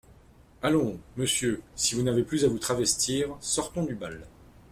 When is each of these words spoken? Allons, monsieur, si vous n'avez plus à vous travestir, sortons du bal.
Allons, 0.63 0.99
monsieur, 1.15 1.61
si 1.75 1.93
vous 1.93 2.01
n'avez 2.01 2.23
plus 2.23 2.43
à 2.43 2.47
vous 2.47 2.57
travestir, 2.57 3.35
sortons 3.39 3.83
du 3.83 3.93
bal. 3.93 4.25